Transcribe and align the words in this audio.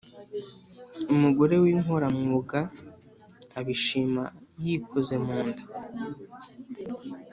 Umugore 1.13 1.55
w’inkoramwuga, 1.63 2.59
abishima 3.59 4.23
yikoze 4.63 5.15
mu 5.23 5.35
nda. 5.47 5.63